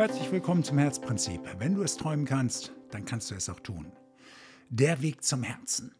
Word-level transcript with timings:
Herzlich 0.00 0.32
willkommen 0.32 0.64
zum 0.64 0.78
Herzprinzip. 0.78 1.42
Wenn 1.58 1.74
du 1.74 1.82
es 1.82 1.98
träumen 1.98 2.24
kannst, 2.24 2.72
dann 2.90 3.04
kannst 3.04 3.30
du 3.30 3.34
es 3.34 3.50
auch 3.50 3.60
tun. 3.60 3.92
Der 4.70 5.02
Weg 5.02 5.22
zum 5.22 5.42
Herzen. 5.42 5.94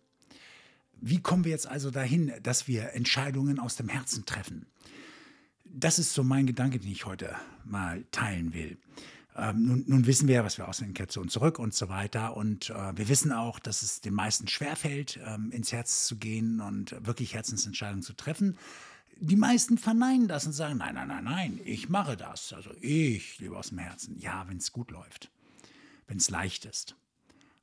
Wie 1.03 1.21
kommen 1.21 1.45
wir 1.45 1.50
jetzt 1.50 1.66
also 1.66 1.90
dahin, 1.90 2.32
dass 2.42 2.66
wir 2.66 2.94
Entscheidungen 2.94 3.58
aus 3.58 3.76
dem 3.76 3.90
Herzen 3.90 4.24
treffen? 4.24 4.64
Das 5.66 5.98
ist 5.98 6.14
so 6.14 6.22
mein 6.22 6.46
Gedanke, 6.46 6.78
den 6.78 6.91
ich 6.91 7.05
heute 7.05 7.36
mal 7.66 8.07
teilen 8.11 8.55
will. 8.55 8.79
Ähm, 9.36 9.66
nun, 9.66 9.84
nun, 9.86 10.07
wissen 10.07 10.29
wir, 10.29 10.45
was 10.45 10.57
wir 10.57 10.67
aus 10.67 10.82
Kette 10.95 11.21
und 11.21 11.30
zurück 11.30 11.59
und 11.59 11.75
so 11.75 11.91
weiter. 11.91 12.39
Und 12.39 12.71
äh, 12.71 12.96
wir 12.96 13.11
wissen 13.11 13.32
auch, 13.32 13.59
dass 13.59 13.82
es 13.82 14.01
den 14.01 14.14
meisten 14.14 14.48
schwerfällt, 14.48 15.21
ähm, 15.27 15.53
ins 15.53 15.73
Herz 15.73 16.07
zu 16.07 16.17
gehen 16.17 16.62
und 16.62 16.96
wirklich 17.05 17.35
Herzensentscheidungen 17.35 18.03
zu 18.03 18.14
treffen. 18.14 18.57
Die 19.23 19.37
meisten 19.37 19.77
verneinen 19.77 20.29
das 20.29 20.46
und 20.46 20.53
sagen, 20.53 20.79
nein, 20.79 20.95
nein, 20.95 21.09
nein, 21.09 21.25
nein, 21.25 21.61
ich 21.64 21.91
mache 21.91 22.16
das. 22.16 22.55
Also 22.55 22.71
ich 22.80 23.39
lebe 23.39 23.57
aus 23.57 23.68
dem 23.68 23.79
Herzen. 23.79 24.18
Ja, 24.18 24.49
wenn 24.49 24.57
es 24.57 24.72
gut 24.72 24.90
läuft, 24.90 25.31
wenn 26.07 26.17
es 26.17 26.31
leicht 26.31 26.64
ist. 26.64 26.96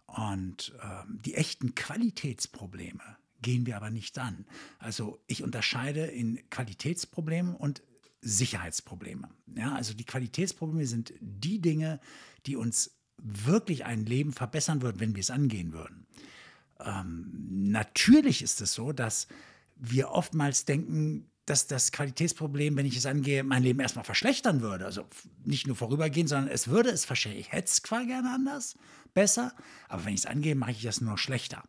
Und 0.05 0.73
ähm, 0.83 1.19
die 1.25 1.33
echten 1.33 1.73
Qualitätsprobleme 1.73 3.03
gehen 3.41 3.65
wir 3.65 3.75
aber 3.75 3.89
nicht 3.89 4.17
an. 4.19 4.45
Also 4.77 5.19
ich 5.25 5.43
unterscheide 5.43 6.05
in 6.05 6.47
Qualitätsproblemen 6.49 7.55
und 7.55 7.81
Sicherheitsprobleme. 8.21 9.29
Ja, 9.55 9.73
also 9.73 9.93
die 9.93 10.05
Qualitätsprobleme 10.05 10.85
sind 10.85 11.13
die 11.19 11.59
Dinge, 11.59 11.99
die 12.45 12.55
uns 12.55 12.91
wirklich 13.17 13.85
ein 13.85 14.05
Leben 14.05 14.31
verbessern 14.31 14.81
würden, 14.81 14.99
wenn 14.99 15.15
wir 15.15 15.21
es 15.21 15.31
angehen 15.31 15.73
würden. 15.73 16.05
Ähm, 16.79 17.31
natürlich 17.49 18.41
ist 18.41 18.61
es 18.61 18.73
so, 18.73 18.91
dass 18.91 19.27
wir 19.75 20.09
oftmals 20.09 20.65
denken, 20.65 21.29
dass 21.47 21.65
das 21.65 21.93
Qualitätsproblem, 21.93 22.75
wenn 22.75 22.85
ich 22.85 22.97
es 22.97 23.05
angehe, 23.05 23.41
mein 23.41 23.63
Leben 23.63 23.79
erstmal 23.79 24.03
verschlechtern 24.03 24.61
würde. 24.61 24.85
Also 24.85 25.05
nicht 25.45 25.65
nur 25.65 25.77
vorübergehen, 25.77 26.27
sondern 26.27 26.49
es 26.49 26.67
würde 26.67 26.89
es 26.89 27.05
verschlechtern. 27.05 27.39
Ich 27.39 27.51
hätte 27.53 27.67
es 27.69 27.81
zwar 27.81 28.05
gerne 28.05 28.33
anders, 28.33 28.77
besser, 29.13 29.55
aber 29.87 30.05
wenn 30.05 30.13
ich 30.13 30.19
es 30.19 30.25
angehe, 30.25 30.55
mache 30.55 30.71
ich 30.71 30.81
das 30.81 30.99
nur 30.99 31.17
schlechter. 31.17 31.63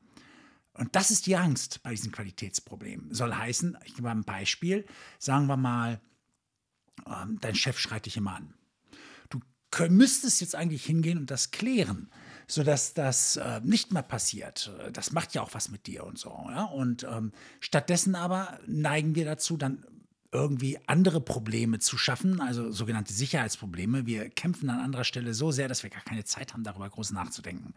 Und 0.74 0.96
das 0.96 1.12
ist 1.12 1.26
die 1.26 1.36
Angst 1.36 1.80
bei 1.84 1.90
diesen 1.90 2.10
Qualitätsproblemen. 2.10 3.14
Soll 3.14 3.32
heißen, 3.32 3.78
ich 3.84 3.94
gebe 3.94 4.02
mal 4.02 4.16
ein 4.16 4.24
Beispiel, 4.24 4.84
sagen 5.20 5.46
wir 5.46 5.56
mal, 5.56 6.00
ähm, 7.06 7.38
dein 7.40 7.54
Chef 7.54 7.78
schreit 7.78 8.06
dich 8.06 8.16
immer 8.16 8.34
an. 8.34 8.54
Du 9.30 9.40
müsstest 9.90 10.40
jetzt 10.40 10.56
eigentlich 10.56 10.84
hingehen 10.84 11.18
und 11.18 11.30
das 11.30 11.52
klären, 11.52 12.10
sodass 12.48 12.94
das 12.94 13.36
äh, 13.36 13.60
nicht 13.62 13.92
mehr 13.92 14.02
passiert. 14.02 14.72
Das 14.92 15.12
macht 15.12 15.34
ja 15.34 15.42
auch 15.42 15.52
was 15.52 15.68
mit 15.68 15.86
dir 15.86 16.04
und 16.04 16.18
so. 16.18 16.30
Ja? 16.48 16.64
Und 16.64 17.04
ähm, 17.04 17.32
stattdessen 17.60 18.14
aber 18.14 18.58
neigen 18.66 19.14
wir 19.14 19.26
dazu, 19.26 19.56
dann 19.56 19.84
irgendwie 20.32 20.78
andere 20.86 21.20
Probleme 21.20 21.78
zu 21.78 21.96
schaffen, 21.96 22.40
also 22.40 22.70
sogenannte 22.70 23.12
Sicherheitsprobleme. 23.12 24.06
Wir 24.06 24.28
kämpfen 24.28 24.68
an 24.70 24.80
anderer 24.80 25.04
Stelle 25.04 25.32
so 25.34 25.50
sehr, 25.50 25.68
dass 25.68 25.82
wir 25.82 25.90
gar 25.90 26.02
keine 26.02 26.24
Zeit 26.24 26.52
haben, 26.52 26.64
darüber 26.64 26.88
groß 26.88 27.12
nachzudenken. 27.12 27.74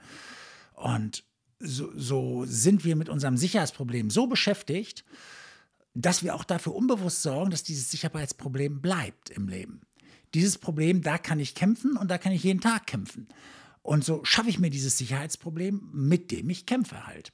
Und 0.74 1.24
so, 1.60 1.92
so 1.96 2.46
sind 2.46 2.84
wir 2.84 2.96
mit 2.96 3.10
unserem 3.10 3.38
Sicherheitsproblem 3.38 4.10
so 4.10 4.28
beschäftigt, 4.28 5.06
dass 5.94 6.24
wir 6.24 6.36
auch 6.36 6.44
dafür 6.44 6.76
unbewusst 6.76 7.22
sorgen, 7.22 7.52
dass 7.52 7.64
dieses 7.64 7.92
Sicherheitsproblem 7.92 8.82
bleibt 8.82 9.30
im 9.30 9.48
Leben. 9.48 9.82
Dieses 10.34 10.58
Problem, 10.58 11.02
da 11.02 11.18
kann 11.18 11.40
ich 11.40 11.56
kämpfen 11.56 11.98
und 11.98 12.10
da 12.10 12.18
kann 12.18 12.32
ich 12.32 12.44
jeden 12.44 12.62
Tag 12.62 12.88
kämpfen. 12.88 13.28
Und 13.82 14.04
so 14.06 14.24
schaffe 14.24 14.50
ich 14.50 14.60
mir 14.60 14.70
dieses 14.70 14.98
Sicherheitsproblem, 14.98 15.90
mit 15.94 16.32
dem 16.32 16.50
ich 16.50 16.66
kämpfe 16.66 17.08
halt. 17.08 17.32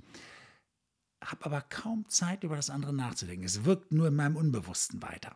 Habe 1.23 1.45
aber 1.45 1.61
kaum 1.61 2.07
Zeit, 2.07 2.43
über 2.43 2.55
das 2.55 2.69
andere 2.69 2.93
nachzudenken. 2.93 3.45
Es 3.45 3.65
wirkt 3.65 3.91
nur 3.91 4.07
in 4.07 4.15
meinem 4.15 4.35
Unbewussten 4.35 5.01
weiter. 5.01 5.33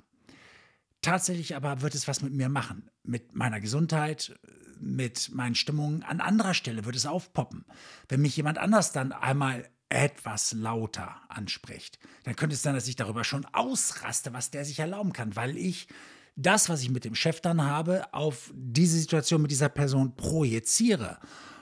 Tatsächlich 1.01 1.55
aber 1.55 1.81
wird 1.81 1.95
es 1.95 2.07
was 2.07 2.21
mit 2.21 2.33
mir 2.33 2.47
machen, 2.47 2.89
mit 3.03 3.35
meiner 3.35 3.59
Gesundheit, 3.59 4.39
mit 4.79 5.31
meinen 5.33 5.55
Stimmungen. 5.55 6.03
An 6.03 6.21
anderer 6.21 6.53
Stelle 6.53 6.85
wird 6.85 6.95
es 6.95 7.07
aufpoppen. 7.07 7.65
Wenn 8.07 8.21
mich 8.21 8.37
jemand 8.37 8.59
anders 8.59 8.91
dann 8.91 9.11
einmal 9.11 9.67
etwas 9.89 10.53
lauter 10.53 11.21
anspricht, 11.27 11.99
dann 12.23 12.35
könnte 12.35 12.55
es 12.55 12.61
sein, 12.61 12.75
dass 12.75 12.87
ich 12.87 12.95
darüber 12.95 13.23
schon 13.23 13.45
ausraste, 13.45 14.31
was 14.33 14.51
der 14.51 14.63
sich 14.63 14.79
erlauben 14.79 15.11
kann, 15.11 15.35
weil 15.35 15.57
ich 15.57 15.87
das, 16.35 16.69
was 16.69 16.81
ich 16.81 16.89
mit 16.89 17.05
dem 17.05 17.15
Chef 17.15 17.41
dann 17.41 17.61
habe, 17.61 18.13
auf 18.13 18.51
diese 18.53 18.97
Situation 18.97 19.41
mit 19.41 19.51
dieser 19.51 19.69
Person 19.69 20.15
projiziere. 20.15 21.19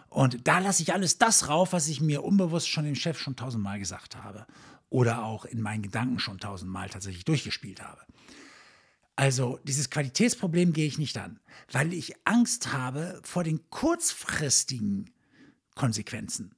Und 0.09 0.47
da 0.47 0.59
lasse 0.59 0.83
ich 0.83 0.93
alles 0.93 1.17
das 1.17 1.49
rauf, 1.49 1.73
was 1.73 1.87
ich 1.87 2.01
mir 2.01 2.23
unbewusst 2.23 2.69
schon 2.69 2.85
dem 2.85 2.95
Chef 2.95 3.19
schon 3.19 3.35
tausendmal 3.35 3.79
gesagt 3.79 4.15
habe. 4.15 4.45
Oder 4.89 5.23
auch 5.23 5.45
in 5.45 5.61
meinen 5.61 5.83
Gedanken 5.83 6.19
schon 6.19 6.39
tausendmal 6.39 6.89
tatsächlich 6.89 7.25
durchgespielt 7.25 7.81
habe. 7.83 8.01
Also 9.15 9.59
dieses 9.63 9.89
Qualitätsproblem 9.89 10.73
gehe 10.73 10.87
ich 10.87 10.97
nicht 10.97 11.17
an, 11.17 11.39
weil 11.71 11.93
ich 11.93 12.13
Angst 12.25 12.71
habe 12.71 13.19
vor 13.23 13.43
den 13.43 13.69
kurzfristigen 13.69 15.11
Konsequenzen 15.75 16.55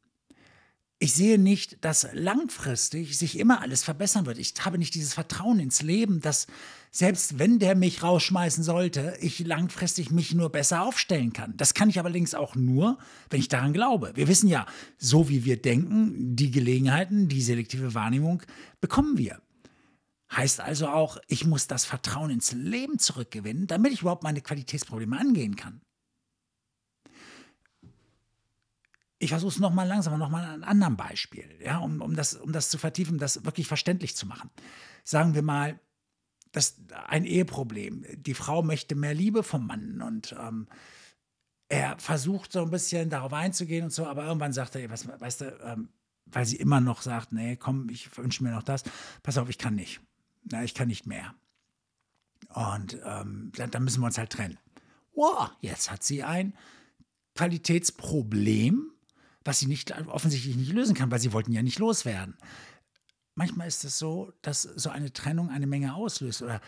ich 1.02 1.14
sehe 1.16 1.40
nicht, 1.40 1.84
dass 1.84 2.08
langfristig 2.14 3.18
sich 3.18 3.40
immer 3.40 3.62
alles 3.62 3.84
verbessern 3.84 4.28
wird. 4.28 4.38
Ich 4.38 4.54
habe 4.62 4.78
nicht 4.78 4.94
dieses 4.94 5.16
Vertrauen 5.16 5.60
ins 5.60 5.82
Leben, 5.82 6.22
dass 6.22 6.46
selbst 6.92 7.40
wenn 7.40 7.58
der 7.58 7.74
mich 7.74 8.04
rausschmeißen 8.04 8.64
sollte, 8.64 9.18
ich 9.20 9.40
langfristig 9.40 10.12
mich 10.12 10.36
nur 10.36 10.52
besser 10.52 10.84
aufstellen 10.84 11.34
kann. 11.34 11.58
Das 11.58 11.74
kann 11.74 11.90
ich 11.90 11.98
allerdings 12.00 12.36
auch 12.36 12.54
nur, 12.54 13.00
wenn 13.32 13.40
ich 13.40 13.48
daran 13.48 13.74
glaube. 13.74 14.12
Wir 14.14 14.28
wissen 14.28 14.48
ja, 14.48 14.68
so 15.00 15.28
wie 15.28 15.44
wir 15.44 15.60
denken, 15.60 16.36
die 16.36 16.52
Gelegenheiten, 16.52 17.28
die 17.28 17.42
selektive 17.42 17.96
Wahrnehmung 17.96 18.44
bekommen 18.80 19.18
wir. 19.18 19.42
Heißt 20.32 20.60
also 20.60 20.88
auch, 20.88 21.18
ich 21.28 21.48
muss 21.48 21.66
das 21.66 21.84
Vertrauen 21.84 22.30
ins 22.30 22.52
Leben 22.52 23.00
zurückgewinnen, 23.00 23.66
damit 23.66 23.92
ich 23.92 24.02
überhaupt 24.02 24.22
meine 24.22 24.42
Qualitätsprobleme 24.42 25.20
angehen 25.20 25.56
kann. 25.56 25.82
Ich 29.22 29.30
versuche 29.30 29.52
es 29.52 29.60
nochmal 29.60 29.88
langsamer, 29.88 30.18
nochmal 30.18 30.44
an 30.46 30.52
einem 30.52 30.64
anderen 30.64 30.98
Beispiel, 30.98 31.48
ja, 31.64 31.78
um, 31.78 32.02
um, 32.02 32.16
das, 32.16 32.34
um 32.34 32.52
das 32.52 32.70
zu 32.70 32.80
vertiefen, 32.80 33.20
das 33.20 33.46
wirklich 33.46 33.68
verständlich 33.68 34.16
zu 34.16 34.26
machen. 34.26 34.50
Sagen 35.04 35.36
wir 35.36 35.44
mal, 35.44 35.80
das 36.52 36.78
ein 37.08 37.24
Eheproblem. 37.26 38.06
Die 38.16 38.34
Frau 38.34 38.64
möchte 38.64 38.96
mehr 38.96 39.14
Liebe 39.14 39.44
vom 39.44 39.68
Mann 39.68 40.02
und 40.02 40.36
ähm, 40.40 40.68
er 41.70 41.98
versucht 42.00 42.52
so 42.52 42.64
ein 42.64 42.72
bisschen 42.72 43.10
darauf 43.10 43.32
einzugehen 43.32 43.86
und 43.86 43.94
so, 43.94 44.08
aber 44.08 44.26
irgendwann 44.26 44.54
sagt 44.54 44.76
er, 44.76 44.90
was, 44.90 45.08
weißt 45.08 45.42
du, 45.42 45.60
ähm, 45.64 45.90
weil 46.26 46.46
sie 46.46 46.58
immer 46.58 46.82
noch 46.82 47.04
sagt, 47.04 47.32
nee, 47.32 47.56
komm, 47.56 47.90
ich 47.90 48.18
wünsche 48.18 48.44
mir 48.44 48.52
noch 48.52 48.64
das. 48.64 48.84
Pass 49.22 49.38
auf, 49.38 49.50
ich 49.50 49.58
kann 49.58 49.76
nicht. 49.76 50.02
Ja, 50.52 50.64
ich 50.64 50.74
kann 50.74 50.88
nicht 50.88 51.06
mehr. 51.06 51.36
Und 52.50 53.00
ähm, 53.06 53.52
dann, 53.56 53.70
dann 53.70 53.84
müssen 53.84 54.02
wir 54.02 54.08
uns 54.08 54.18
halt 54.18 54.32
trennen. 54.32 54.58
Wow, 55.14 55.52
jetzt 55.62 55.92
hat 55.92 56.04
sie 56.04 56.24
ein 56.24 56.54
Qualitätsproblem, 57.36 58.92
was 59.44 59.60
sie 59.60 59.68
nicht 59.68 59.96
offensichtlich 60.08 60.56
nicht 60.56 60.72
lösen 60.72 60.96
kann, 60.96 61.12
weil 61.12 61.20
sie 61.20 61.34
wollten 61.34 61.52
ja 61.52 61.64
nicht 61.64 61.80
loswerden. 61.80 62.36
Manchmal 63.36 63.68
ist 63.68 63.84
es 63.84 63.98
so, 63.98 64.34
dass 64.42 64.62
so 64.62 64.90
eine 64.90 65.14
Trennung 65.14 65.50
eine 65.50 65.68
Menge 65.68 65.96
auslöst 65.96 66.42
oder 66.42 66.62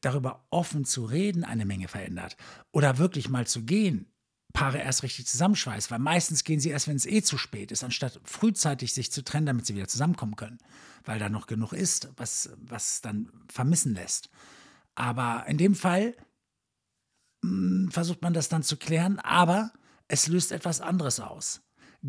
darüber 0.00 0.46
offen 0.50 0.84
zu 0.84 1.04
reden 1.04 1.44
eine 1.44 1.64
Menge 1.64 1.88
verändert 1.88 2.36
oder 2.72 2.98
wirklich 2.98 3.28
mal 3.28 3.46
zu 3.46 3.64
gehen, 3.64 4.06
Paare 4.52 4.78
erst 4.78 5.02
richtig 5.04 5.26
zusammenschweißt, 5.26 5.90
weil 5.90 6.00
meistens 6.00 6.42
gehen 6.42 6.58
sie 6.58 6.70
erst, 6.70 6.88
wenn 6.88 6.96
es 6.96 7.06
eh 7.06 7.22
zu 7.22 7.38
spät 7.38 7.70
ist, 7.70 7.84
anstatt 7.84 8.20
frühzeitig 8.24 8.92
sich 8.92 9.12
zu 9.12 9.22
trennen, 9.22 9.46
damit 9.46 9.66
sie 9.66 9.76
wieder 9.76 9.86
zusammenkommen 9.86 10.34
können, 10.34 10.58
weil 11.04 11.18
da 11.18 11.28
noch 11.28 11.46
genug 11.46 11.72
ist, 11.72 12.10
was, 12.16 12.50
was 12.56 13.00
dann 13.00 13.30
vermissen 13.48 13.94
lässt. 13.94 14.28
Aber 14.96 15.44
in 15.46 15.56
dem 15.56 15.74
Fall 15.74 16.16
mh, 17.42 17.84
hm, 17.84 17.90
versucht 17.92 18.22
man 18.22 18.34
das 18.34 18.48
dann 18.48 18.62
zu 18.62 18.76
klären, 18.76 19.18
aber 19.20 19.72
es 20.08 20.26
löst 20.26 20.50
etwas 20.50 20.80
anderes 20.80 21.20
aus. 21.20 21.60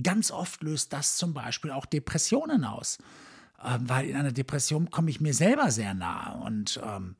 Ganz 0.02 0.32
oft 0.32 0.64
löst 0.64 0.94
das 0.94 1.18
zum 1.18 1.34
Beispiel 1.34 1.72
auch 1.72 1.86
Depressionen 1.86 2.64
aus, 2.64 2.98
äh, 3.62 3.78
weil 3.82 4.10
in 4.10 4.16
einer 4.16 4.32
Depression 4.32 4.90
komme 4.90 5.10
ich 5.10 5.20
mir 5.20 5.34
selber 5.34 5.72
sehr 5.72 5.94
nahe 5.94 6.42
und 6.42 6.80
ähm, 6.84 7.16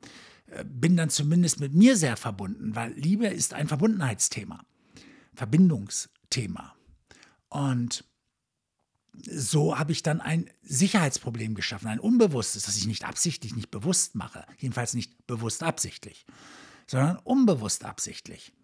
äh, 0.46 0.64
bin 0.64 0.96
dann 0.96 1.10
zumindest 1.10 1.60
mit 1.60 1.74
mir 1.74 1.96
sehr 1.96 2.16
verbunden, 2.16 2.74
weil 2.74 2.92
Liebe 2.92 3.26
ist 3.26 3.54
ein 3.54 3.68
Verbundenheitsthema, 3.68 4.64
Verbindungsthema. 5.34 6.74
Und 7.48 8.04
so 9.28 9.78
habe 9.78 9.92
ich 9.92 10.02
dann 10.02 10.20
ein 10.20 10.48
Sicherheitsproblem 10.62 11.54
geschaffen, 11.54 11.88
ein 11.88 12.00
unbewusstes, 12.00 12.62
das 12.64 12.76
ich 12.76 12.86
nicht 12.86 13.04
absichtlich, 13.04 13.54
nicht 13.54 13.70
bewusst 13.70 14.14
mache, 14.14 14.46
jedenfalls 14.58 14.94
nicht 14.94 15.26
bewusst 15.26 15.62
absichtlich, 15.62 16.24
sondern 16.86 17.18
unbewusst 17.18 17.84
absichtlich, 17.84 18.54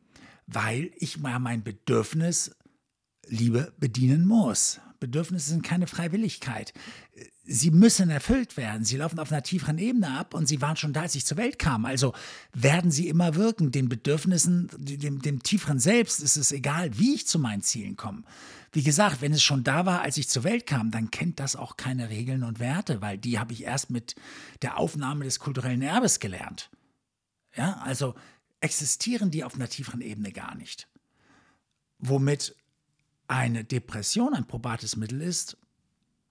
weil 0.47 0.91
ich 0.97 1.19
mein 1.19 1.63
Bedürfnis 1.63 2.57
Liebe 3.29 3.73
bedienen 3.79 4.27
muss. 4.27 4.81
Bedürfnisse 5.01 5.51
sind 5.51 5.63
keine 5.63 5.87
Freiwilligkeit. 5.87 6.73
Sie 7.45 7.71
müssen 7.71 8.11
erfüllt 8.11 8.57
werden. 8.57 8.85
Sie 8.85 8.97
laufen 8.97 9.19
auf 9.19 9.31
einer 9.31 9.43
tieferen 9.43 9.79
Ebene 9.79 10.11
ab 10.11 10.35
und 10.35 10.47
sie 10.47 10.61
waren 10.61 10.77
schon 10.77 10.93
da, 10.93 11.03
als 11.03 11.15
ich 11.15 11.25
zur 11.25 11.37
Welt 11.37 11.59
kam. 11.59 11.85
Also 11.85 12.15
werden 12.53 12.91
sie 12.91 13.09
immer 13.09 13.37
wirken. 13.37 13.71
Den 13.71 13.89
Bedürfnissen, 13.89 14.69
dem, 14.77 15.23
dem 15.23 15.43
tieferen 15.43 15.79
Selbst 15.79 16.21
ist 16.21 16.37
es 16.37 16.53
egal, 16.53 16.99
wie 16.99 17.15
ich 17.15 17.27
zu 17.27 17.39
meinen 17.39 17.63
Zielen 17.63 17.97
komme. 17.97 18.25
Wie 18.73 18.83
gesagt, 18.83 19.23
wenn 19.23 19.33
es 19.33 19.43
schon 19.43 19.65
da 19.65 19.87
war, 19.87 20.03
als 20.03 20.19
ich 20.19 20.29
zur 20.29 20.45
Welt 20.45 20.67
kam, 20.67 20.91
dann 20.91 21.11
kennt 21.11 21.41
das 21.41 21.57
auch 21.57 21.77
keine 21.77 22.11
Regeln 22.11 22.43
und 22.43 22.59
Werte, 22.59 23.01
weil 23.01 23.17
die 23.17 23.39
habe 23.39 23.53
ich 23.53 23.65
erst 23.65 23.91
mit 23.91 24.15
der 24.63 24.77
Aufnahme 24.77 25.25
des 25.25 25.39
kulturellen 25.39 25.83
Erbes 25.83 26.21
gelernt. 26.21 26.71
Ja, 27.57 27.79
also 27.79 28.15
existieren 28.61 29.31
die 29.31 29.45
auf 29.45 29.55
einer 29.55 29.69
tieferen 29.69 30.01
Ebene 30.01 30.33
gar 30.33 30.55
nicht. 30.55 30.87
Womit 31.99 32.55
eine 33.29 33.63
Depression 33.65 34.35
ein 34.35 34.47
probates 34.47 34.97
Mittel 34.97 35.21
ist, 35.21 35.57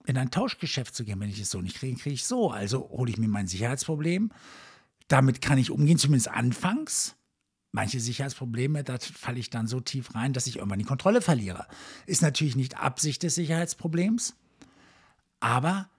in 0.06 0.18
ein 0.18 0.32
Tauschgeschäft 0.32 0.96
zu 0.96 1.06
gehen. 1.06 1.20
Wenn 1.20 1.30
ich 1.30 1.40
es 1.40 1.52
so 1.52 1.62
nicht 1.62 1.78
kriege, 1.78 1.98
kriege 1.98 2.16
ich 2.16 2.26
so. 2.26 2.50
Also 2.50 2.90
hole 2.90 3.12
ich 3.12 3.18
mir 3.18 3.28
mein 3.28 3.48
Sicherheitsproblem. 3.48 4.32
Damit 5.08 5.42
kann 5.42 5.58
ich 5.58 5.72
umgehen, 5.72 5.98
zumindest 5.98 6.30
anfangs. 6.30 7.16
Manche 7.72 8.00
Sicherheitsprobleme, 8.00 8.84
da 8.84 8.98
falle 9.00 9.40
ich 9.40 9.50
dann 9.50 9.68
so 9.68 9.80
tief 9.80 10.16
rein, 10.16 10.34
dass 10.34 10.48
ich 10.48 10.58
irgendwann 10.58 10.80
die 10.80 10.86
Kontrolle 10.86 11.22
verliere. 11.22 11.68
Ist 12.06 12.22
natürlich 12.22 12.56
nicht 12.56 12.78
Absicht 12.78 13.24
des 13.24 13.36
Sicherheitsproblems, 13.36 14.36
aber 15.40 15.90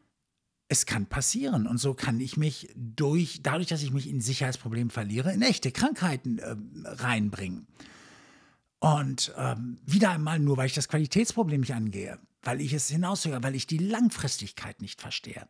es 0.69 0.87
kann 0.87 1.07
passieren. 1.07 1.67
Und 1.67 1.79
so 1.79 1.95
kann 1.95 2.21
ich 2.21 2.37
mich 2.37 2.69
durch, 2.75 3.41
dadurch, 3.43 3.69
dass 3.69 3.83
ich 3.83 3.93
mich 3.93 4.09
in 4.09 4.21
Sicherheitsprobleme 4.21 4.91
verliere, 4.91 5.33
in 5.33 5.43
echte 5.43 5.71
Krankheiten 5.71 6.39
äh, 6.39 6.57
reinbringen. 6.85 7.67
Und 8.81 9.33
ähm, 9.37 9.79
wieder 9.85 10.11
einmal 10.11 10.39
nur, 10.39 10.57
weil 10.57 10.67
ich 10.67 10.75
das 10.75 10.89
Qualitätsproblem 10.89 11.61
nicht 11.61 11.75
angehe, 11.75 12.19
weil 12.43 12.61
ich 12.61 12.73
es 12.73 12.89
hinaushöre, 12.89 13.43
weil 13.43 13.55
ich 13.55 13.67
die 13.67 13.79
Langfristigkeit 13.79 14.81
nicht 14.81 15.01
verstehe. 15.01 15.49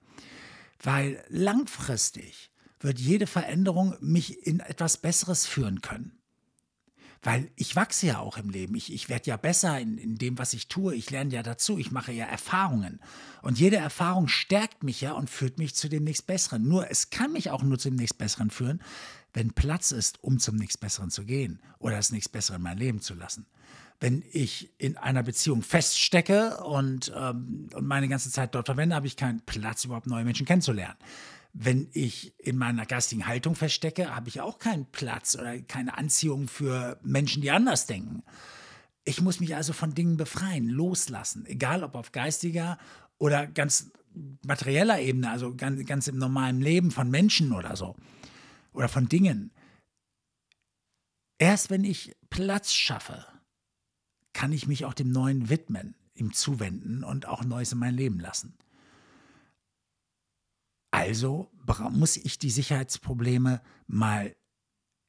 Weil 0.82 1.22
langfristig 1.28 2.50
wird 2.80 2.98
jede 2.98 3.26
Veränderung 3.26 3.96
mich 4.00 4.46
in 4.46 4.60
etwas 4.60 4.96
Besseres 4.96 5.46
führen 5.46 5.82
können. 5.82 6.17
Weil 7.22 7.50
ich 7.56 7.74
wachse 7.74 8.06
ja 8.06 8.18
auch 8.20 8.38
im 8.38 8.50
Leben. 8.50 8.74
Ich, 8.76 8.92
ich 8.92 9.08
werde 9.08 9.30
ja 9.30 9.36
besser 9.36 9.78
in, 9.80 9.98
in 9.98 10.16
dem, 10.16 10.38
was 10.38 10.52
ich 10.52 10.68
tue. 10.68 10.94
Ich 10.94 11.10
lerne 11.10 11.34
ja 11.34 11.42
dazu. 11.42 11.78
Ich 11.78 11.90
mache 11.90 12.12
ja 12.12 12.26
Erfahrungen. 12.26 13.00
Und 13.42 13.58
jede 13.58 13.76
Erfahrung 13.76 14.28
stärkt 14.28 14.82
mich 14.82 15.00
ja 15.00 15.12
und 15.12 15.28
führt 15.28 15.58
mich 15.58 15.74
zu 15.74 15.88
dem 15.88 16.04
nächst 16.04 16.26
Besseren. 16.26 16.68
Nur 16.68 16.90
es 16.90 17.10
kann 17.10 17.32
mich 17.32 17.50
auch 17.50 17.62
nur 17.62 17.78
zu 17.78 17.88
dem 17.88 17.96
nächst 17.96 18.18
Besseren 18.18 18.50
führen, 18.50 18.80
wenn 19.32 19.52
Platz 19.52 19.90
ist, 19.90 20.22
um 20.22 20.38
zum 20.38 20.56
nächst 20.56 20.80
Besseren 20.80 21.10
zu 21.10 21.24
gehen 21.24 21.60
oder 21.78 21.96
das 21.96 22.12
nächst 22.12 22.32
Bessere 22.32 22.56
in 22.56 22.62
mein 22.62 22.78
Leben 22.78 23.00
zu 23.00 23.14
lassen. 23.14 23.46
Wenn 24.00 24.24
ich 24.30 24.70
in 24.78 24.96
einer 24.96 25.24
Beziehung 25.24 25.62
feststecke 25.62 26.58
und, 26.58 27.12
ähm, 27.16 27.68
und 27.74 27.86
meine 27.86 28.08
ganze 28.08 28.30
Zeit 28.30 28.54
dort 28.54 28.66
verwende, 28.66 28.94
habe 28.94 29.08
ich 29.08 29.16
keinen 29.16 29.40
Platz, 29.40 29.84
überhaupt 29.84 30.06
neue 30.06 30.24
Menschen 30.24 30.46
kennenzulernen. 30.46 30.96
Wenn 31.60 31.88
ich 31.92 32.38
in 32.38 32.56
meiner 32.56 32.86
geistigen 32.86 33.26
Haltung 33.26 33.56
feststecke, 33.56 34.14
habe 34.14 34.28
ich 34.28 34.40
auch 34.40 34.60
keinen 34.60 34.86
Platz 34.92 35.34
oder 35.34 35.58
keine 35.62 35.98
Anziehung 35.98 36.46
für 36.46 37.00
Menschen, 37.02 37.42
die 37.42 37.50
anders 37.50 37.86
denken. 37.86 38.22
Ich 39.02 39.20
muss 39.20 39.40
mich 39.40 39.56
also 39.56 39.72
von 39.72 39.92
Dingen 39.92 40.16
befreien, 40.16 40.68
loslassen, 40.68 41.46
egal 41.46 41.82
ob 41.82 41.96
auf 41.96 42.12
geistiger 42.12 42.78
oder 43.18 43.48
ganz 43.48 43.90
materieller 44.46 45.00
Ebene, 45.00 45.32
also 45.32 45.52
ganz, 45.56 45.84
ganz 45.84 46.06
im 46.06 46.18
normalen 46.18 46.60
Leben 46.60 46.92
von 46.92 47.10
Menschen 47.10 47.52
oder 47.52 47.74
so 47.74 47.96
oder 48.72 48.86
von 48.86 49.08
Dingen. 49.08 49.50
Erst 51.38 51.70
wenn 51.70 51.82
ich 51.82 52.14
Platz 52.30 52.72
schaffe, 52.72 53.26
kann 54.32 54.52
ich 54.52 54.68
mich 54.68 54.84
auch 54.84 54.94
dem 54.94 55.10
Neuen 55.10 55.48
widmen, 55.48 55.96
ihm 56.14 56.32
zuwenden 56.32 57.02
und 57.02 57.26
auch 57.26 57.42
Neues 57.42 57.72
in 57.72 57.78
mein 57.78 57.94
Leben 57.94 58.20
lassen. 58.20 58.54
Also 60.98 61.48
muss 61.90 62.16
ich 62.16 62.40
die 62.40 62.50
Sicherheitsprobleme 62.50 63.62
mal 63.86 64.34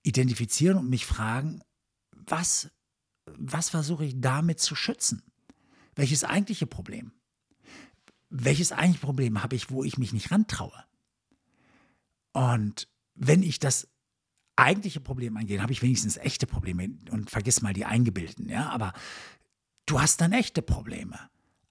identifizieren 0.03 0.77
und 0.77 0.87
mich 0.87 1.07
fragen, 1.07 1.63
was, 2.11 2.69
was 3.25 3.69
versuche 3.69 4.05
ich 4.05 4.21
damit 4.21 4.59
zu 4.59 4.75
schützen? 4.75 5.23
Welches 5.95 6.23
eigentliche 6.23 6.67
Problem? 6.67 7.11
Welches 8.29 8.71
eigentliche 8.71 9.03
Problem 9.03 9.41
habe 9.41 9.55
ich, 9.55 9.71
wo 9.71 9.83
ich 9.83 9.97
mich 9.97 10.13
nicht 10.13 10.29
rantraue? 10.29 10.85
Und 12.33 12.87
wenn 13.15 13.41
ich 13.41 13.57
das 13.57 13.87
eigentliche 14.57 14.99
Problem 14.99 15.37
angehe, 15.37 15.59
habe 15.59 15.73
ich 15.73 15.81
wenigstens 15.81 16.17
echte 16.17 16.45
Probleme 16.45 16.87
und 17.09 17.31
vergiss 17.31 17.63
mal 17.63 17.73
die 17.73 17.85
eingebildeten, 17.85 18.47
ja, 18.47 18.69
aber 18.69 18.93
du 19.87 19.99
hast 19.99 20.21
dann 20.21 20.33
echte 20.33 20.61
Probleme. 20.61 21.19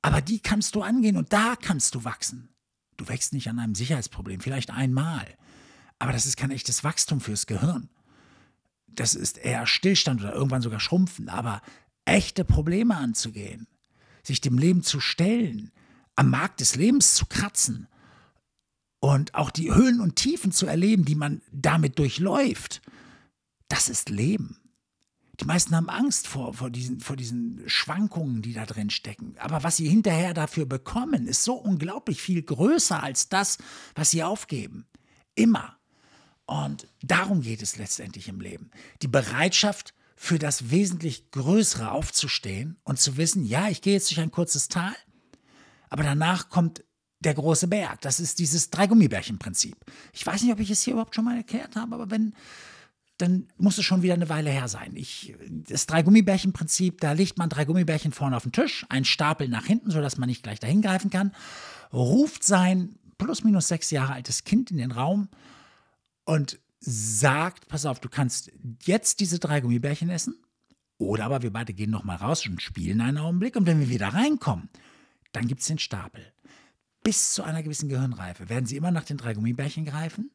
Aber 0.02 0.20
die 0.20 0.40
kannst 0.40 0.74
du 0.74 0.82
angehen 0.82 1.16
und 1.16 1.32
da 1.32 1.54
kannst 1.54 1.94
du 1.94 2.02
wachsen. 2.02 2.48
Du 2.98 3.08
wächst 3.08 3.32
nicht 3.32 3.48
an 3.48 3.58
einem 3.58 3.74
Sicherheitsproblem, 3.74 4.40
vielleicht 4.40 4.70
einmal. 4.70 5.26
Aber 5.98 6.12
das 6.12 6.26
ist 6.26 6.36
kein 6.36 6.50
echtes 6.50 6.84
Wachstum 6.84 7.20
fürs 7.20 7.46
Gehirn. 7.46 7.88
Das 8.86 9.14
ist 9.14 9.38
eher 9.38 9.66
Stillstand 9.66 10.20
oder 10.20 10.34
irgendwann 10.34 10.62
sogar 10.62 10.80
Schrumpfen. 10.80 11.28
Aber 11.28 11.62
echte 12.04 12.44
Probleme 12.44 12.96
anzugehen, 12.96 13.66
sich 14.22 14.40
dem 14.40 14.58
Leben 14.58 14.82
zu 14.82 15.00
stellen, 15.00 15.70
am 16.16 16.30
Markt 16.30 16.60
des 16.60 16.74
Lebens 16.74 17.14
zu 17.14 17.26
kratzen 17.26 17.86
und 19.00 19.34
auch 19.34 19.50
die 19.50 19.72
Höhen 19.72 20.00
und 20.00 20.16
Tiefen 20.16 20.50
zu 20.50 20.66
erleben, 20.66 21.04
die 21.04 21.14
man 21.14 21.40
damit 21.52 21.98
durchläuft, 21.98 22.82
das 23.68 23.88
ist 23.88 24.10
Leben. 24.10 24.58
Die 25.40 25.44
meisten 25.44 25.76
haben 25.76 25.88
Angst 25.88 26.26
vor, 26.26 26.54
vor, 26.54 26.70
diesen, 26.70 27.00
vor 27.00 27.16
diesen 27.16 27.62
Schwankungen, 27.66 28.42
die 28.42 28.52
da 28.52 28.66
drin 28.66 28.90
stecken. 28.90 29.36
Aber 29.38 29.62
was 29.62 29.76
sie 29.76 29.88
hinterher 29.88 30.34
dafür 30.34 30.66
bekommen, 30.66 31.26
ist 31.26 31.44
so 31.44 31.54
unglaublich 31.54 32.20
viel 32.20 32.42
größer 32.42 33.02
als 33.02 33.28
das, 33.28 33.58
was 33.94 34.10
sie 34.10 34.24
aufgeben. 34.24 34.86
Immer. 35.34 35.76
Und 36.46 36.88
darum 37.02 37.42
geht 37.42 37.62
es 37.62 37.76
letztendlich 37.76 38.28
im 38.28 38.40
Leben. 38.40 38.70
Die 39.02 39.08
Bereitschaft, 39.08 39.94
für 40.20 40.40
das 40.40 40.70
wesentlich 40.70 41.30
Größere 41.30 41.92
aufzustehen 41.92 42.76
und 42.82 42.98
zu 42.98 43.16
wissen, 43.16 43.44
ja, 43.44 43.68
ich 43.68 43.82
gehe 43.82 43.92
jetzt 43.92 44.10
durch 44.10 44.18
ein 44.18 44.32
kurzes 44.32 44.66
Tal, 44.66 44.92
aber 45.90 46.02
danach 46.02 46.48
kommt 46.48 46.84
der 47.20 47.34
große 47.34 47.68
Berg. 47.68 48.00
Das 48.00 48.18
ist 48.18 48.40
dieses 48.40 48.70
Drei-Gummibärchen-Prinzip. 48.70 49.76
Ich 50.12 50.26
weiß 50.26 50.42
nicht, 50.42 50.52
ob 50.52 50.58
ich 50.58 50.70
es 50.70 50.82
hier 50.82 50.94
überhaupt 50.94 51.14
schon 51.14 51.24
mal 51.24 51.36
erklärt 51.36 51.76
habe, 51.76 51.94
aber 51.94 52.10
wenn, 52.10 52.34
dann 53.18 53.48
muss 53.58 53.78
es 53.78 53.84
schon 53.84 54.02
wieder 54.02 54.14
eine 54.14 54.28
Weile 54.28 54.50
her 54.50 54.68
sein. 54.68 54.92
Ich, 54.94 55.34
das 55.48 55.86
Drei-Gummibärchen-Prinzip, 55.86 57.00
da 57.00 57.12
legt 57.12 57.36
man 57.36 57.48
drei 57.48 57.64
Gummibärchen 57.64 58.12
vorne 58.12 58.36
auf 58.36 58.44
den 58.44 58.52
Tisch, 58.52 58.86
einen 58.88 59.04
Stapel 59.04 59.48
nach 59.48 59.66
hinten, 59.66 59.90
sodass 59.90 60.18
man 60.18 60.28
nicht 60.28 60.44
gleich 60.44 60.60
dahin 60.60 60.82
greifen 60.82 61.10
kann, 61.10 61.32
ruft 61.92 62.44
sein 62.44 62.96
plus 63.18 63.42
minus 63.42 63.68
sechs 63.68 63.90
Jahre 63.90 64.12
altes 64.12 64.44
Kind 64.44 64.70
in 64.70 64.78
den 64.78 64.92
Raum 64.92 65.28
und 66.24 66.58
sagt, 66.80 67.68
pass 67.68 67.86
auf, 67.86 67.98
du 67.98 68.08
kannst 68.08 68.52
jetzt 68.84 69.18
diese 69.18 69.40
drei 69.40 69.60
Gummibärchen 69.60 70.10
essen 70.10 70.36
oder 70.96 71.24
aber 71.24 71.42
wir 71.42 71.52
beide 71.52 71.72
gehen 71.74 71.90
nochmal 71.90 72.16
raus 72.16 72.46
und 72.46 72.62
spielen 72.62 73.00
einen 73.00 73.18
Augenblick 73.18 73.56
und 73.56 73.66
wenn 73.66 73.80
wir 73.80 73.88
wieder 73.88 74.08
reinkommen, 74.08 74.68
dann 75.32 75.48
gibt 75.48 75.60
es 75.60 75.66
den 75.66 75.78
Stapel. 75.78 76.32
Bis 77.02 77.32
zu 77.32 77.42
einer 77.42 77.62
gewissen 77.62 77.88
Gehirnreife 77.88 78.48
werden 78.48 78.66
sie 78.66 78.76
immer 78.76 78.92
nach 78.92 79.04
den 79.04 79.16
drei 79.16 79.34
Gummibärchen 79.34 79.84
greifen 79.84 80.30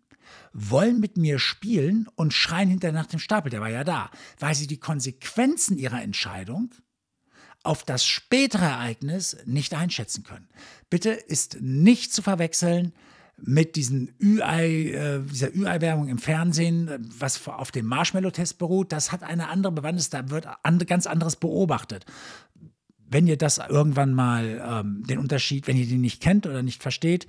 wollen 0.54 1.00
mit 1.00 1.18
mir 1.18 1.40
spielen 1.40 2.08
und 2.16 2.34
schreien 2.34 2.70
hinterher 2.70 2.94
nach 2.94 3.08
dem 3.08 3.20
Stapel, 3.20 3.50
der 3.50 3.62
war 3.62 3.70
ja 3.70 3.84
da, 3.84 4.10
weil 4.40 4.56
sie 4.56 4.68
die 4.68 4.80
Konsequenzen 4.80 5.78
ihrer 5.78 6.02
Entscheidung 6.02 6.74
auf 7.64 7.84
das 7.84 8.06
spätere 8.06 8.66
Ereignis 8.66 9.38
nicht 9.46 9.74
einschätzen 9.74 10.24
können. 10.24 10.50
Bitte 10.90 11.12
ist 11.12 11.62
nicht 11.62 12.14
zu 12.14 12.22
verwechseln 12.22 12.94
mit 13.38 13.76
diesen 13.76 14.14
Ü-Ei, 14.22 14.92
äh, 14.92 15.20
dieser 15.22 15.56
Ü-Ei-Werbung 15.56 16.08
im 16.08 16.18
Fernsehen, 16.18 16.90
was 17.18 17.48
auf 17.48 17.72
dem 17.72 17.86
Marshmallow-Test 17.86 18.58
beruht. 18.58 18.92
Das 18.92 19.12
hat 19.12 19.24
eine 19.24 19.50
andere 19.50 19.72
Bewandtnis, 19.72 20.10
da 20.10 20.30
wird 20.30 20.48
ganz 20.88 21.08
anderes 21.08 21.36
beobachtet. 21.36 22.06
Wenn 23.10 23.28
ihr 23.28 23.38
das 23.38 23.58
irgendwann 23.58 24.14
mal 24.14 24.62
ähm, 24.66 25.04
den 25.06 25.20
Unterschied, 25.20 25.68
wenn 25.68 25.78
ihr 25.78 25.88
den 25.88 26.02
nicht 26.02 26.22
kennt 26.22 26.46
oder 26.46 26.64
nicht 26.64 26.82
versteht, 26.82 27.28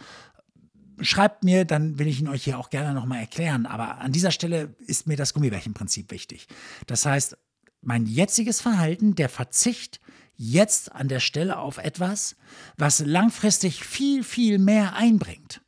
schreibt 1.01 1.45
mir, 1.45 1.65
dann 1.65 1.99
will 1.99 2.07
ich 2.07 2.21
ihn 2.21 2.29
euch 2.29 2.45
hier 2.45 2.59
auch 2.59 2.71
gerne 2.71 2.95
nochmal 2.95 3.21
erklären. 3.21 3.67
Aber 3.67 3.99
an 3.99 4.13
dieser 4.13 4.31
Stelle 4.31 4.75
ist 4.87 5.07
mir 5.07 5.17
das 5.17 5.35
Gummibärchenprinzip 5.35 6.11
wichtig. 6.11 6.47
Das 6.87 7.07
heißt, 7.07 7.37
mein 7.81 8.07
jetziges 8.07 8.61
Verhalten, 8.61 9.15
der 9.15 9.29
Verzicht 9.29 10.01
jetzt 10.37 10.93
an 10.93 11.09
der 11.09 11.21
Stelle 11.21 11.59
auf 11.59 11.79
etwas, 11.79 12.37
was 12.77 13.01
langfristig 13.01 13.85
viel, 13.85 14.25
viel 14.25 14.59
mehr 14.59 14.95
einbringt. 14.95 15.61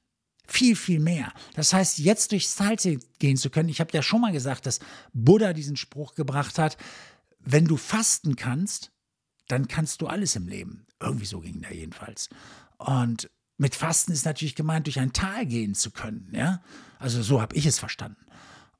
Viel, 0.49 0.77
viel 0.77 1.01
mehr. 1.01 1.33
Das 1.55 1.73
heißt, 1.73 1.99
jetzt 1.99 2.33
durchs 2.33 2.55
Tal 2.55 2.77
gehen 3.19 3.37
zu 3.37 3.51
können. 3.51 3.69
Ich 3.69 3.81
habe 3.81 3.91
ja 3.93 4.03
schon 4.03 4.21
mal 4.21 4.33
gesagt, 4.33 4.67
dass 4.67 4.79
Buddha 5.13 5.53
diesen 5.53 5.77
Spruch 5.77 6.15
gebracht 6.15 6.59
hat, 6.59 6.77
wenn 7.41 7.65
du 7.65 7.77
fasten 7.77 8.37
kannst, 8.37 8.93
dann 9.49 9.69
kannst 9.69 10.01
du 10.01 10.07
alles 10.07 10.37
im 10.37 10.49
Leben. 10.49 10.87
Irgendwie 11.01 11.27
so 11.27 11.41
ging 11.41 11.61
der 11.63 11.75
jedenfalls. 11.75 12.29
Und 12.79 13.29
mit 13.59 13.75
Fasten 13.75 14.13
ist 14.13 14.25
natürlich 14.25 14.55
gemeint, 14.55 14.87
durch 14.87 15.01
ein 15.01 15.13
Tal 15.13 15.47
gehen 15.47 15.75
zu 15.75 15.91
können. 15.91 16.29
Ja? 16.33 16.63
Also 16.99 17.23
so 17.23 17.41
habe 17.41 17.57
ich 17.57 17.67
es 17.67 17.79
verstanden. 17.79 18.27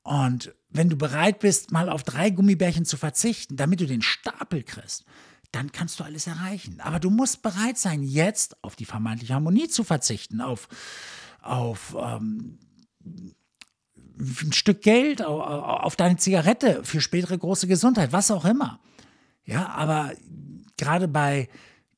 Und 0.03 0.53
wenn 0.69 0.89
du 0.89 0.95
bereit 0.95 1.39
bist, 1.39 1.71
mal 1.71 1.89
auf 1.89 2.03
drei 2.03 2.29
Gummibärchen 2.29 2.85
zu 2.85 2.97
verzichten, 2.97 3.57
damit 3.57 3.81
du 3.81 3.85
den 3.85 4.01
Stapel 4.01 4.63
kriegst, 4.63 5.03
dann 5.51 5.71
kannst 5.71 5.99
du 5.99 6.03
alles 6.03 6.27
erreichen. 6.27 6.79
Aber 6.81 6.99
du 6.99 7.09
musst 7.09 7.41
bereit 7.41 7.77
sein, 7.77 8.03
jetzt 8.03 8.63
auf 8.63 8.75
die 8.75 8.85
vermeintliche 8.85 9.33
Harmonie 9.33 9.67
zu 9.67 9.83
verzichten, 9.83 10.41
auf, 10.41 10.67
auf 11.41 11.95
ähm, 11.99 12.59
ein 14.19 14.53
Stück 14.53 14.81
Geld, 14.81 15.23
auf, 15.23 15.41
auf 15.41 15.95
deine 15.95 16.17
Zigarette 16.17 16.83
für 16.83 17.01
spätere 17.01 17.37
große 17.37 17.67
Gesundheit, 17.67 18.11
was 18.11 18.31
auch 18.31 18.45
immer. 18.45 18.79
Ja, 19.45 19.69
aber 19.69 20.13
gerade 20.77 21.07
bei 21.07 21.49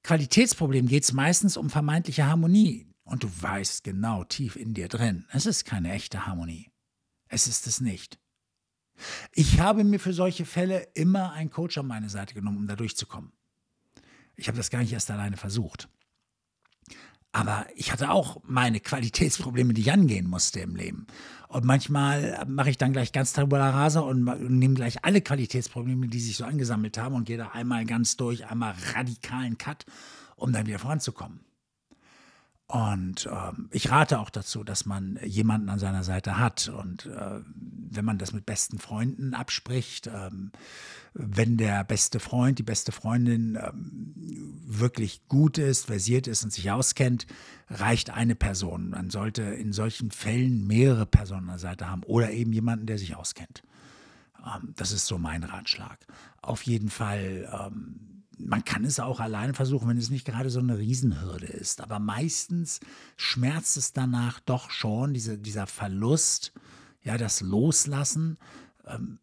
Qualitätsproblem 0.09 0.87
geht 0.87 1.03
es 1.03 1.13
meistens 1.13 1.55
um 1.55 1.69
vermeintliche 1.69 2.25
Harmonie. 2.25 2.87
Und 3.03 3.21
du 3.21 3.29
weißt 3.41 3.83
genau 3.83 4.23
tief 4.23 4.55
in 4.55 4.73
dir 4.73 4.87
drin, 4.87 5.27
es 5.31 5.45
ist 5.45 5.65
keine 5.65 5.91
echte 5.91 6.25
Harmonie. 6.25 6.71
Es 7.27 7.45
ist 7.45 7.67
es 7.67 7.79
nicht. 7.79 8.17
Ich 9.33 9.59
habe 9.59 9.83
mir 9.83 9.99
für 9.99 10.13
solche 10.13 10.45
Fälle 10.45 10.87
immer 10.95 11.33
einen 11.33 11.51
Coach 11.51 11.77
an 11.77 11.85
meine 11.85 12.09
Seite 12.09 12.33
genommen, 12.33 12.57
um 12.57 12.65
da 12.65 12.75
durchzukommen. 12.75 13.33
Ich 14.35 14.47
habe 14.47 14.57
das 14.57 14.71
gar 14.71 14.79
nicht 14.79 14.93
erst 14.93 15.11
alleine 15.11 15.37
versucht. 15.37 15.89
Aber 17.31 17.67
ich 17.75 17.91
hatte 17.91 18.09
auch 18.09 18.41
meine 18.43 18.79
Qualitätsprobleme, 18.79 19.74
die 19.74 19.81
ich 19.81 19.91
angehen 19.91 20.27
musste 20.27 20.62
im 20.62 20.75
Leben. 20.75 21.05
Und 21.48 21.63
manchmal 21.63 22.43
mache 22.48 22.71
ich 22.71 22.77
dann 22.77 22.93
gleich 22.93 23.12
ganz 23.12 23.33
tabula 23.33 23.69
rasa 23.69 24.01
und 24.01 24.24
nehme 24.50 24.74
gleich 24.74 25.03
alle 25.05 25.21
Qualitätsprobleme, 25.21 26.07
die 26.07 26.19
sich 26.19 26.38
so 26.38 26.45
angesammelt 26.45 26.98
haben 26.98 27.15
und 27.15 27.25
gehe 27.25 27.38
da 27.38 27.50
einmal 27.50 27.86
ganz 27.86 28.17
durch, 28.17 28.48
einmal 28.48 28.74
radikalen 28.95 29.57
Cut, 29.57 29.86
um 30.36 30.51
dann 30.51 30.65
wieder 30.65 30.79
voranzukommen. 30.79 31.39
Und 32.69 33.27
ähm, 33.31 33.67
ich 33.71 33.89
rate 33.89 34.19
auch 34.19 34.29
dazu, 34.29 34.63
dass 34.63 34.85
man 34.85 35.19
jemanden 35.25 35.69
an 35.69 35.79
seiner 35.79 36.03
Seite 36.03 36.38
hat. 36.38 36.69
Und 36.69 37.07
äh, 37.07 37.39
wenn 37.45 38.05
man 38.05 38.19
das 38.19 38.31
mit 38.31 38.45
besten 38.45 38.77
Freunden 38.77 39.33
abspricht, 39.33 40.05
ähm, 40.05 40.51
wenn 41.15 41.57
der 41.57 41.83
beste 41.83 42.19
Freund, 42.19 42.59
die 42.59 42.63
beste 42.63 42.91
Freundin 42.91 43.55
ähm, 43.59 44.13
wirklich 44.67 45.27
gut 45.27 45.57
ist, 45.57 45.88
versiert 45.88 46.27
ist 46.27 46.43
und 46.43 46.53
sich 46.53 46.69
auskennt, 46.69 47.25
reicht 47.71 48.11
eine 48.11 48.35
Person. 48.35 48.91
Man 48.91 49.09
sollte 49.09 49.41
in 49.41 49.73
solchen 49.73 50.11
Fällen 50.11 50.67
mehrere 50.67 51.07
Personen 51.07 51.49
an 51.49 51.55
der 51.55 51.57
Seite 51.57 51.89
haben 51.89 52.03
oder 52.03 52.29
eben 52.29 52.53
jemanden, 52.53 52.85
der 52.85 52.99
sich 52.99 53.15
auskennt. 53.15 53.63
Ähm, 54.45 54.75
das 54.75 54.91
ist 54.91 55.07
so 55.07 55.17
mein 55.17 55.43
Ratschlag. 55.43 55.97
Auf 56.43 56.61
jeden 56.61 56.91
Fall 56.91 57.49
ähm, 57.51 58.18
man 58.39 58.63
kann 58.63 58.86
es 58.86 59.00
auch 59.00 59.19
alleine 59.19 59.53
versuchen, 59.53 59.89
wenn 59.89 59.98
es 59.98 60.10
nicht 60.10 60.25
gerade 60.25 60.50
so 60.50 60.60
eine 60.60 60.77
Riesenhürde 60.77 61.48
ist. 61.48 61.81
Aber 61.81 62.00
meistens 62.00 62.79
schmerzt 63.17 63.77
es 63.77 63.93
danach 63.93 64.39
doch 64.39 64.72
schon, 64.72 65.13
diese, 65.13 65.38
dieser 65.38 65.67
Verlust, 65.67 66.53
ja, 67.01 67.17
das 67.17 67.41
Loslassen 67.41 68.38
ähm, 68.86 69.19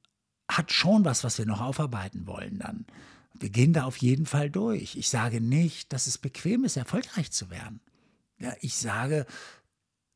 hat 0.49 0.73
schon 0.73 1.05
was, 1.05 1.25
was 1.25 1.39
wir 1.39 1.47
noch 1.47 1.61
aufarbeiten 1.61 2.27
wollen 2.27 2.59
dann. 2.59 2.87
Wir 3.35 3.51
gehen 3.51 3.73
da 3.73 3.85
auf 3.85 3.99
jeden 3.99 4.27
Fall 4.27 4.51
durch. 4.51 4.97
Ich 4.97 5.09
sage 5.09 5.41
nicht, 5.41 5.93
dass 5.93 6.07
es 6.07 6.19
bequem 6.19 6.65
ist, 6.65 6.77
erfolgreich 6.77 7.31
zu 7.31 7.51
werden. 7.51 7.81
Ja, 8.39 8.55
ich 8.61 8.77
sage, 8.77 9.27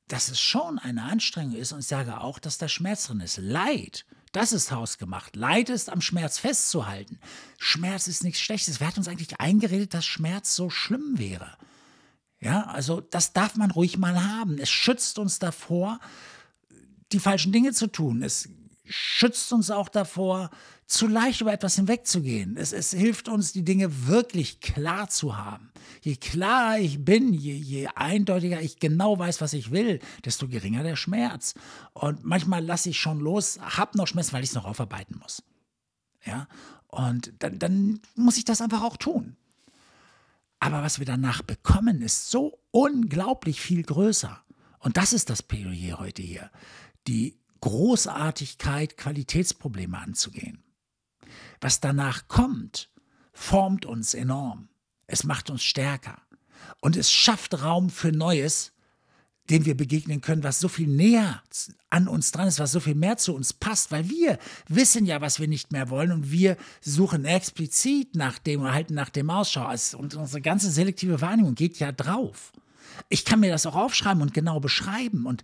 dass 0.08 0.28
es 0.30 0.40
schon 0.40 0.78
eine 0.78 1.02
Anstrengung 1.04 1.54
ist 1.54 1.72
und 1.72 1.80
ich 1.80 1.86
sage 1.86 2.20
auch, 2.20 2.38
dass 2.38 2.58
da 2.58 2.68
Schmerz 2.68 3.06
drin 3.06 3.20
ist. 3.20 3.38
Leid 3.38 4.06
das 4.32 4.52
ist 4.52 4.70
hausgemacht. 4.70 5.34
Leid 5.36 5.70
ist 5.70 5.90
am 5.90 6.00
Schmerz 6.00 6.38
festzuhalten. 6.38 7.18
Schmerz 7.58 8.06
ist 8.06 8.22
nichts 8.22 8.40
Schlechtes. 8.40 8.80
Wer 8.80 8.88
hat 8.88 8.98
uns 8.98 9.08
eigentlich 9.08 9.40
eingeredet, 9.40 9.94
dass 9.94 10.04
Schmerz 10.04 10.54
so 10.54 10.70
schlimm 10.70 11.18
wäre? 11.18 11.56
Ja, 12.40 12.64
also 12.64 13.00
das 13.00 13.32
darf 13.32 13.56
man 13.56 13.70
ruhig 13.70 13.98
mal 13.98 14.24
haben. 14.24 14.58
Es 14.58 14.70
schützt 14.70 15.18
uns 15.18 15.38
davor, 15.38 16.00
die 17.12 17.18
falschen 17.18 17.52
Dinge 17.52 17.72
zu 17.72 17.86
tun. 17.86 18.22
Es 18.22 18.48
schützt 18.90 19.52
uns 19.52 19.70
auch 19.70 19.88
davor, 19.88 20.50
zu 20.86 21.06
leicht 21.06 21.40
über 21.40 21.52
etwas 21.52 21.76
hinwegzugehen. 21.76 22.56
Es, 22.56 22.72
es 22.72 22.90
hilft 22.90 23.28
uns, 23.28 23.52
die 23.52 23.64
Dinge 23.64 24.08
wirklich 24.08 24.60
klar 24.60 25.08
zu 25.08 25.36
haben. 25.36 25.70
Je 26.02 26.16
klarer 26.16 26.78
ich 26.78 27.04
bin, 27.04 27.32
je, 27.32 27.54
je 27.54 27.86
eindeutiger 27.94 28.60
ich 28.60 28.80
genau 28.80 29.18
weiß, 29.18 29.40
was 29.40 29.52
ich 29.52 29.70
will, 29.70 30.00
desto 30.24 30.48
geringer 30.48 30.82
der 30.82 30.96
Schmerz. 30.96 31.54
Und 31.92 32.24
manchmal 32.24 32.64
lasse 32.64 32.90
ich 32.90 32.98
schon 32.98 33.20
los, 33.20 33.58
habe 33.60 33.96
noch 33.96 34.08
Schmerz, 34.08 34.32
weil 34.32 34.42
ich 34.42 34.50
es 34.50 34.56
noch 34.56 34.64
aufarbeiten 34.64 35.18
muss. 35.18 35.42
Ja, 36.24 36.48
und 36.88 37.32
dann, 37.38 37.58
dann 37.58 38.00
muss 38.16 38.36
ich 38.36 38.44
das 38.44 38.60
einfach 38.60 38.82
auch 38.82 38.96
tun. 38.96 39.36
Aber 40.58 40.82
was 40.82 40.98
wir 40.98 41.06
danach 41.06 41.42
bekommen, 41.42 42.02
ist 42.02 42.30
so 42.30 42.58
unglaublich 42.70 43.60
viel 43.60 43.82
größer. 43.82 44.42
Und 44.80 44.96
das 44.96 45.12
ist 45.12 45.30
das 45.30 45.42
Plädoyer 45.42 45.98
heute 45.98 46.22
hier. 46.22 46.50
Die 47.06 47.39
Großartigkeit, 47.60 48.96
Qualitätsprobleme 48.96 49.98
anzugehen. 49.98 50.62
Was 51.60 51.80
danach 51.80 52.28
kommt, 52.28 52.90
formt 53.32 53.84
uns 53.84 54.14
enorm. 54.14 54.68
Es 55.06 55.24
macht 55.24 55.50
uns 55.50 55.62
stärker. 55.62 56.20
Und 56.80 56.96
es 56.96 57.10
schafft 57.10 57.62
Raum 57.62 57.90
für 57.90 58.12
Neues, 58.12 58.72
dem 59.50 59.64
wir 59.64 59.76
begegnen 59.76 60.20
können, 60.20 60.44
was 60.44 60.60
so 60.60 60.68
viel 60.68 60.86
näher 60.86 61.42
an 61.90 62.06
uns 62.06 62.30
dran 62.30 62.46
ist, 62.46 62.60
was 62.60 62.72
so 62.72 62.80
viel 62.80 62.94
mehr 62.94 63.16
zu 63.16 63.34
uns 63.34 63.52
passt, 63.52 63.90
weil 63.90 64.08
wir 64.08 64.38
wissen 64.68 65.06
ja, 65.06 65.20
was 65.20 65.40
wir 65.40 65.48
nicht 65.48 65.72
mehr 65.72 65.90
wollen 65.90 66.12
und 66.12 66.30
wir 66.30 66.56
suchen 66.80 67.24
explizit 67.24 68.14
nach 68.14 68.38
dem 68.38 68.60
oder 68.60 68.72
halten 68.72 68.94
nach 68.94 69.10
dem 69.10 69.28
Ausschau. 69.28 69.68
Und 69.98 70.14
unsere 70.14 70.40
ganze 70.40 70.70
selektive 70.70 71.20
Wahrnehmung 71.20 71.56
geht 71.56 71.78
ja 71.80 71.90
drauf. 71.90 72.52
Ich 73.08 73.24
kann 73.24 73.40
mir 73.40 73.50
das 73.50 73.66
auch 73.66 73.74
aufschreiben 73.74 74.22
und 74.22 74.34
genau 74.34 74.60
beschreiben 74.60 75.26
und 75.26 75.42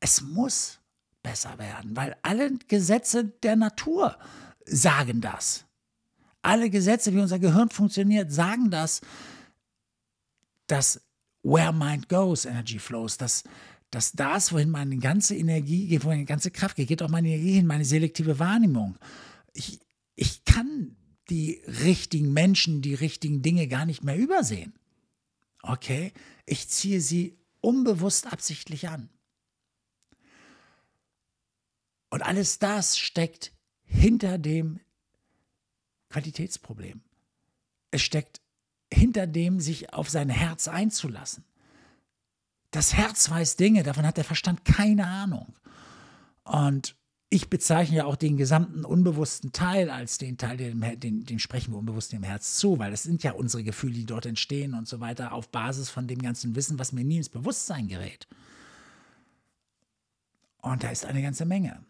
es 0.00 0.20
muss 0.20 0.80
besser 1.24 1.58
werden, 1.58 1.96
weil 1.96 2.14
alle 2.22 2.56
Gesetze 2.68 3.24
der 3.24 3.56
Natur 3.56 4.16
sagen 4.64 5.20
das. 5.20 5.64
Alle 6.42 6.70
Gesetze, 6.70 7.12
wie 7.12 7.20
unser 7.20 7.40
Gehirn 7.40 7.70
funktioniert, 7.70 8.30
sagen 8.30 8.70
das, 8.70 9.00
dass 10.68 11.00
where 11.42 11.72
mind 11.72 12.08
goes, 12.08 12.44
Energy 12.44 12.78
flows, 12.78 13.16
dass, 13.16 13.42
dass 13.90 14.12
das, 14.12 14.52
wohin 14.52 14.70
meine 14.70 14.98
ganze 14.98 15.34
Energie 15.34 15.88
geht, 15.88 16.04
wohin 16.04 16.18
meine 16.18 16.26
ganze 16.26 16.50
Kraft 16.52 16.76
geht, 16.76 16.88
geht 16.88 17.02
auch 17.02 17.08
meine 17.08 17.28
Energie 17.28 17.54
hin, 17.54 17.66
meine 17.66 17.84
selektive 17.84 18.38
Wahrnehmung. 18.38 18.96
Ich, 19.52 19.80
ich 20.14 20.44
kann 20.44 20.96
die 21.30 21.62
richtigen 21.66 22.32
Menschen, 22.32 22.82
die 22.82 22.94
richtigen 22.94 23.42
Dinge 23.42 23.66
gar 23.66 23.86
nicht 23.86 24.04
mehr 24.04 24.16
übersehen. 24.16 24.74
Okay? 25.62 26.12
Ich 26.44 26.68
ziehe 26.68 27.00
sie 27.00 27.38
unbewusst 27.60 28.30
absichtlich 28.30 28.88
an. 28.88 29.08
Und 32.14 32.22
alles 32.22 32.60
das 32.60 32.96
steckt 32.96 33.50
hinter 33.82 34.38
dem 34.38 34.78
Qualitätsproblem. 36.10 37.02
Es 37.90 38.02
steckt 38.02 38.40
hinter 38.88 39.26
dem, 39.26 39.58
sich 39.58 39.92
auf 39.92 40.08
sein 40.08 40.28
Herz 40.28 40.68
einzulassen. 40.68 41.42
Das 42.70 42.94
Herz 42.94 43.28
weiß 43.28 43.56
Dinge, 43.56 43.82
davon 43.82 44.06
hat 44.06 44.16
der 44.16 44.22
Verstand 44.22 44.64
keine 44.64 45.08
Ahnung. 45.08 45.56
Und 46.44 46.94
ich 47.30 47.50
bezeichne 47.50 47.96
ja 47.96 48.04
auch 48.04 48.14
den 48.14 48.36
gesamten 48.36 48.84
unbewussten 48.84 49.50
Teil 49.50 49.90
als 49.90 50.16
den 50.16 50.38
Teil, 50.38 50.56
den, 50.56 51.00
den, 51.00 51.24
den 51.24 51.40
sprechen 51.40 51.72
wir 51.72 51.78
unbewusst 51.78 52.12
dem 52.12 52.22
Herz 52.22 52.58
zu, 52.58 52.78
weil 52.78 52.92
es 52.92 53.02
sind 53.02 53.24
ja 53.24 53.32
unsere 53.32 53.64
Gefühle, 53.64 53.94
die 53.94 54.06
dort 54.06 54.26
entstehen 54.26 54.74
und 54.74 54.86
so 54.86 55.00
weiter, 55.00 55.32
auf 55.32 55.48
Basis 55.48 55.90
von 55.90 56.06
dem 56.06 56.22
ganzen 56.22 56.54
Wissen, 56.54 56.78
was 56.78 56.92
mir 56.92 57.02
nie 57.02 57.16
ins 57.16 57.28
Bewusstsein 57.28 57.88
gerät. 57.88 58.28
Und 60.58 60.84
da 60.84 60.90
ist 60.90 61.06
eine 61.06 61.20
ganze 61.20 61.44
Menge. 61.44 61.84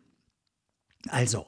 Also, 1.08 1.46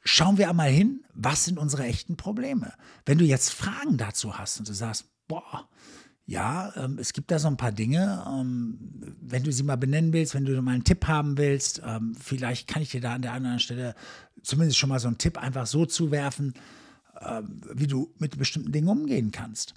schauen 0.00 0.38
wir 0.38 0.48
einmal 0.48 0.70
hin, 0.70 1.04
was 1.14 1.44
sind 1.44 1.58
unsere 1.58 1.84
echten 1.84 2.16
Probleme? 2.16 2.72
Wenn 3.04 3.18
du 3.18 3.24
jetzt 3.24 3.50
Fragen 3.50 3.96
dazu 3.96 4.38
hast 4.38 4.58
und 4.58 4.68
du 4.68 4.72
sagst, 4.72 5.06
boah, 5.26 5.68
ja, 6.26 6.72
ähm, 6.76 6.98
es 6.98 7.14
gibt 7.14 7.30
da 7.30 7.38
so 7.38 7.48
ein 7.48 7.56
paar 7.56 7.72
Dinge, 7.72 8.22
ähm, 8.28 8.78
wenn 9.20 9.44
du 9.44 9.52
sie 9.52 9.62
mal 9.62 9.76
benennen 9.76 10.12
willst, 10.12 10.34
wenn 10.34 10.44
du 10.44 10.60
mal 10.60 10.72
einen 10.72 10.84
Tipp 10.84 11.06
haben 11.06 11.38
willst, 11.38 11.80
ähm, 11.84 12.14
vielleicht 12.20 12.68
kann 12.68 12.82
ich 12.82 12.90
dir 12.90 13.00
da 13.00 13.14
an 13.14 13.22
der 13.22 13.32
anderen 13.32 13.60
Stelle 13.60 13.94
zumindest 14.42 14.78
schon 14.78 14.90
mal 14.90 14.98
so 14.98 15.08
einen 15.08 15.16
Tipp 15.18 15.38
einfach 15.38 15.66
so 15.66 15.86
zuwerfen, 15.86 16.52
ähm, 17.20 17.62
wie 17.72 17.86
du 17.86 18.12
mit 18.18 18.38
bestimmten 18.38 18.72
Dingen 18.72 18.88
umgehen 18.88 19.30
kannst. 19.30 19.72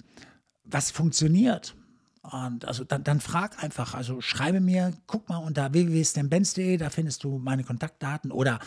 Was 0.64 0.90
funktioniert? 0.90 1.74
Und 2.22 2.64
also 2.64 2.84
dann, 2.84 3.02
dann, 3.02 3.20
frag 3.20 3.62
einfach, 3.62 3.94
also 3.94 4.20
schreibe 4.20 4.60
mir, 4.60 4.92
guck 5.06 5.28
mal 5.28 5.38
unter 5.38 5.72
www.stanbenz.de, 5.72 6.76
da 6.76 6.88
findest 6.88 7.24
du 7.24 7.38
meine 7.38 7.64
Kontaktdaten 7.64 8.30
oder 8.30 8.60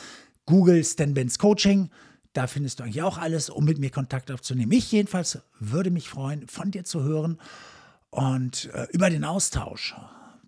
Google 0.45 0.83
Stan 0.83 1.13
Benz 1.13 1.39
Coaching, 1.39 1.89
da 2.33 2.47
findest 2.47 2.79
du 2.79 2.83
eigentlich 2.83 3.01
auch 3.01 3.17
alles, 3.17 3.49
um 3.49 3.63
mit 3.63 3.79
mir 3.79 3.89
Kontakt 3.89 4.29
aufzunehmen. 4.29 4.73
Ich 4.73 4.91
jedenfalls 4.91 5.39
würde 5.59 5.89
mich 5.89 6.09
freuen, 6.09 6.47
von 6.47 6.69
dir 6.69 6.83
zu 6.83 7.01
hören 7.01 7.39
und 8.09 8.65
äh, 8.73 8.87
über 8.91 9.09
den 9.09 9.23
Austausch. 9.23 9.95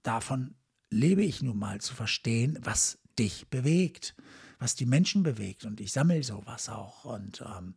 Davon 0.04 0.56
lebe 0.90 1.24
ich 1.24 1.42
nun 1.42 1.58
mal 1.58 1.80
zu 1.80 1.96
verstehen, 1.96 2.60
was 2.62 3.00
dich 3.18 3.50
bewegt, 3.50 4.16
was 4.60 4.76
die 4.76 4.86
Menschen 4.86 5.24
bewegt. 5.24 5.64
Und 5.64 5.80
ich 5.80 5.94
sammle 5.94 6.22
sowas 6.24 6.68
auch 6.68 7.06
und 7.06 7.42
ähm, 7.42 7.76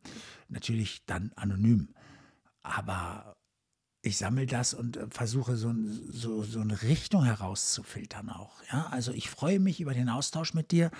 natürlich 0.49 1.06
dann 1.06 1.32
anonym. 1.37 1.94
Aber 2.62 3.37
ich 4.02 4.19
sammle 4.19 4.47
das 4.47 4.75
und 4.75 4.97
äh, 4.97 5.07
versuche 5.11 5.57
so, 5.57 5.75
so, 6.11 6.42
so 6.42 6.61
eine 6.61 6.83
Richtung 6.83 7.25
herauszufiltern 7.25 8.30
auch. 8.30 8.62
Ja? 8.73 8.87
Also 8.90 9.12
ich 9.12 9.30
freue 9.30 9.59
mich 9.59 9.80
über 9.80 9.95
den 9.95 10.09
Austausch 10.09 10.54
mit 10.54 10.71
dir 10.71 10.90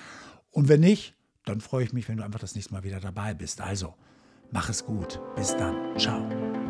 und 0.51 0.69
wenn 0.69 0.81
nicht, 0.81 1.15
dann 1.45 1.61
freue 1.61 1.85
ich 1.85 1.93
mich, 1.93 2.09
wenn 2.09 2.19
du 2.19 2.25
einfach 2.25 2.41
das 2.41 2.55
nächste 2.55 2.75
Mal 2.75 2.85
wieder 2.85 3.01
dabei 3.01 3.35
bist. 3.35 3.61
Also, 3.61 3.95
mach 4.51 4.69
es 4.69 4.85
gut. 4.85 5.21
Bis 5.37 5.57
dann. 5.57 5.99
Ciao. 5.99 6.70